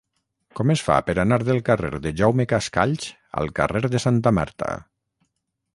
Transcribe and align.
Com 0.59 0.71
es 0.73 0.81
fa 0.87 0.95
per 1.09 1.15
anar 1.23 1.37
del 1.49 1.61
carrer 1.67 1.91
de 2.07 2.13
Jaume 2.23 2.47
Cascalls 2.55 3.07
al 3.43 3.53
carrer 3.61 3.83
de 3.95 4.05
Santa 4.07 4.33
Marta? 4.41 4.73